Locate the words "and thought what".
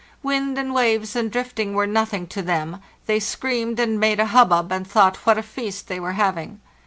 4.71-5.37